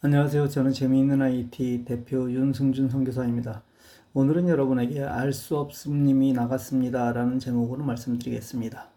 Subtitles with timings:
[0.00, 0.48] 안녕하세요.
[0.48, 3.64] 저는 재미있는 IT 대표 윤승준 선교사입니다.
[4.14, 7.12] 오늘은 여러분에게 알 수 없음님이 나갔습니다.
[7.12, 8.90] 라는 제목으로 말씀드리겠습니다.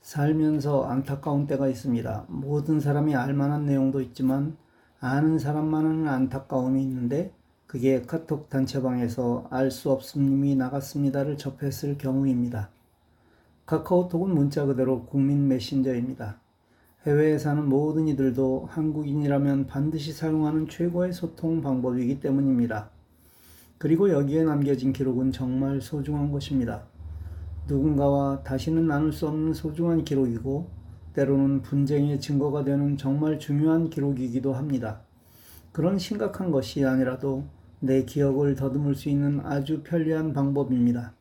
[0.00, 2.24] 살면서 안타까운 때가 있습니다.
[2.28, 4.56] 모든 사람이 알 만한 내용도 있지만
[4.98, 7.34] 아는 사람만은 안타까움이 있는데
[7.66, 12.70] 그게 카톡 단체방에서 알 수 없음님이 나갔습니다를 접했을 경우입니다.
[13.66, 16.40] 카카오톡은 문자 그대로 국민 메신저입니다.
[17.06, 22.90] 해외에 사는 모든 이들도 한국인이라면 반드시 사용하는 최고의 소통 방법이기 때문입니다.
[23.78, 26.82] 그리고 여기에 남겨진 기록은 정말 소중한 것입니다.
[27.68, 30.68] 누군가와 다시는 나눌 수 없는 소중한 기록이고
[31.12, 35.02] 때로는 분쟁의 증거가 되는 정말 중요한 기록이기도 합니다.
[35.70, 37.44] 그런 심각한 것이 아니라도
[37.78, 41.14] 내 기억을 더듬을 수 있는 아주 편리한 방법입니다.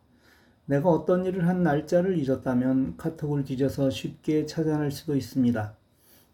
[0.65, 5.75] 내가 어떤 일을 한 날짜를 잊었다면 카톡을 뒤져서 쉽게 찾아낼 수도 있습니다.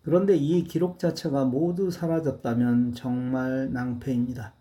[0.04, 4.54] 그런데 이 기록 자체가 모두 사라졌다면 정말 낭패입니다.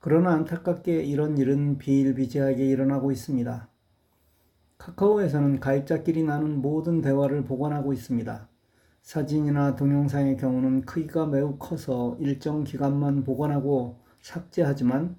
[0.00, 3.68] 그러나 안타깝게 이런 일은 비일비재하게 일어나고 있습니다.
[4.78, 8.48] 카카오에서는 가입자끼리 나눈 모든 대화를 보관하고 있습니다.
[9.02, 15.16] 사진이나 동영상의 경우는 크기가 매우 커서 일정 기간만 보관하고 삭제하지만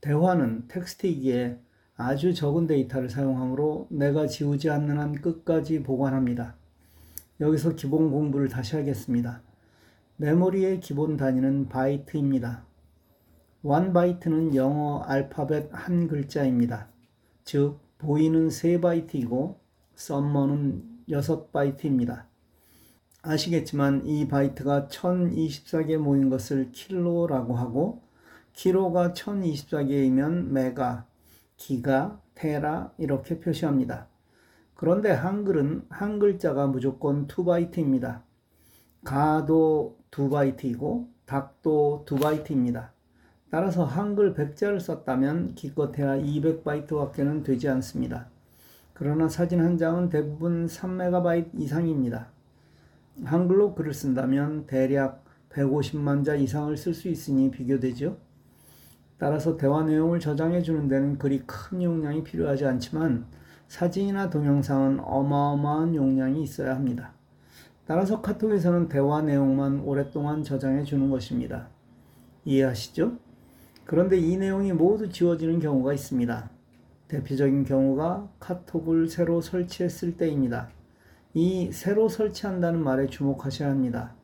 [0.00, 1.58] 대화는 텍스트이기에
[1.96, 6.56] 아주 적은 데이터를 사용하므로 내가 지우지 않는 한 끝까지 보관합니다.
[7.40, 9.42] 여기서 기본 공부를 다시 하겠습니다.
[10.16, 12.64] 메모리의 기본 단위는 바이트입니다.
[13.64, 16.88] 1바이트는 영어 알파벳 한 글자입니다.
[17.44, 19.56] 즉, boy는 3바이트이고,
[19.94, 22.24] summer는 6바이트입니다.
[23.22, 28.02] 아시겠지만 이 바이트가 1024개 모인 것을 킬로라고 하고,
[28.54, 31.06] 키로가 1024개이면 메가,
[31.62, 34.08] 기가, 테라 이렇게 표시합니다.
[34.74, 38.22] 그런데 한글은 한 글자가 무조건 2바이트입니다.
[39.04, 42.88] 가도 2바이트이고 닭도 2바이트입니다.
[43.48, 48.26] 따라서 한글 100자를 썼다면 기껏해야 200바이트밖에는 되지 않습니다.
[48.92, 52.26] 그러나 사진 한 장은 대부분 3메가바이트 이상입니다.
[53.24, 58.16] 한글로 글을 쓴다면 대략 150만 자 이상을 쓸 수 있으니 비교되죠.
[59.22, 63.24] 따라서 대화 내용을 저장해 주는 데는 그리 큰 용량이 필요하지 않지만
[63.68, 67.12] 사진이나 동영상은 어마어마한 용량이 있어야 합니다.
[67.86, 71.68] 따라서 카톡에서는 대화 내용만 오랫동안 저장해 주는 것입니다.
[72.44, 73.12] 이해하시죠?
[73.84, 76.50] 그런데 이 내용이 모두 지워지는 경우가 있습니다.
[77.06, 80.68] 대표적인 경우가 카톡을 새로 설치했을 때입니다.
[81.32, 84.16] 이 새로 설치한다는 말에 주목하셔야 합니다.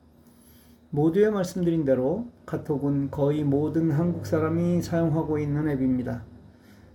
[0.90, 6.24] 모두에 말씀드린 대로 카톡은 거의 모든 한국 사람이 사용하고 있는 앱입니다.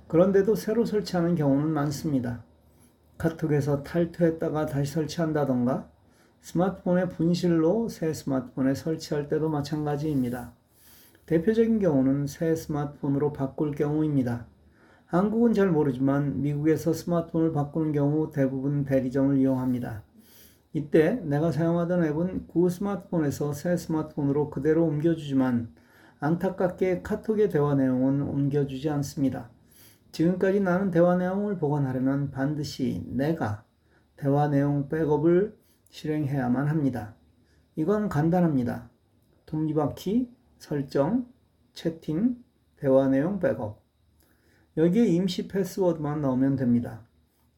[0.07, 2.43] 그런데도 새로 설치하는 경우는 많습니다.
[3.19, 5.89] 카톡에서 탈퇴했다가 다시 설치한다던가
[6.41, 10.53] 스마트폰의 분실로 새 스마트폰에 설치할 때도 마찬가지입니다.
[11.27, 14.47] 대표적인 경우는 새 스마트폰으로 바꿀 경우입니다.
[15.05, 20.03] 한국은 잘 모르지만 미국에서 스마트폰을 바꾸는 경우 대부분 대리점을 이용합니다.
[20.73, 25.71] 이때 내가 사용하던 앱은 구 스마트폰에서 새 스마트폰으로 그대로 옮겨주지만
[26.19, 29.51] 안타깝게 카톡의 대화 내용은 옮겨주지 않습니다.
[30.11, 33.63] 지금까지 나는 대화 내용을 보관하려면 반드시 내가
[34.15, 35.55] 대화 내용 백업을
[35.89, 37.15] 실행해야만 합니다.
[37.75, 38.89] 이건 간단합니다.
[39.45, 41.27] 톱니바퀴, 설정,
[41.73, 42.37] 채팅,
[42.77, 43.83] 대화 내용 백업.
[44.77, 47.05] 여기에 임시 패스워드만 넣으면 됩니다.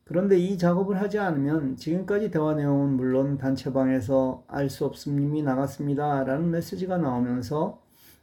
[0.07, 6.23] 그런데 이 작업을 하지 않으면 지금까지 대화 내용은 물론 단체방에서 알 수 없음님이 나갔습니다.
[6.23, 7.81] 라는 메시지가 나오면서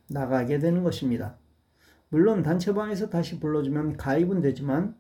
[0.09, 1.35] 나가게 되는 것입니다.
[2.09, 4.95] 물론 단체방에서 다시 불러주면 가입은 되지만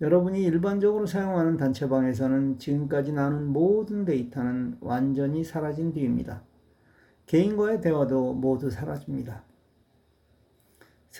[0.00, 6.42] 여러분이 일반적으로 사용하는 단체방에서는 지금까지 나눈 모든 데이터는 완전히 사라진 뒤입니다.
[7.26, 9.42] 개인과의 대화도 모두 사라집니다.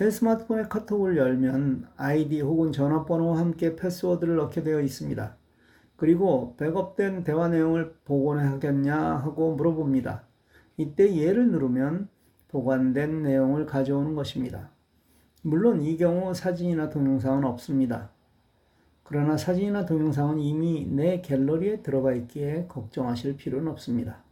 [0.01, 5.37] 새 스마트폰의 카톡을 열면 아이디 혹은 전화번호와 함께 패스워드를 넣게 되어 있습니다.
[5.97, 10.23] 그리고 백업된 대화 내용을 복원하겠냐 하고 물어봅니다.
[10.79, 12.09] 이때 예를 누르면
[12.49, 14.71] 보관된 내용을 가져오는 것입니다.
[15.43, 18.11] 물론 이 경우 사진이나 동영상은 없습니다.
[19.03, 24.25] 그러나 사진이나 동영상은 이미 내 갤러리에 들어가 있기에 걱정하실 필요는 없습니다.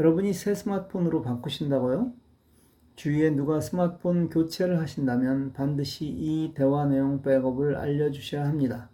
[0.00, 2.25] 여러분이 새 스마트폰으로 바꾸신다고요?
[2.96, 8.88] 주위에 누가 스마트폰 교체를 하신다면 반드시 이 대화 내용 백업을 알려주셔야 합니다.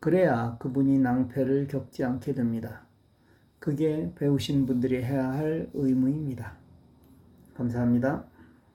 [0.00, 2.82] 그래야 그분이 낭패를 겪지 않게 됩니다.
[3.58, 6.52] 그게 배우신 분들이 해야 할 의무입니다.
[7.54, 8.24] 감사합니다.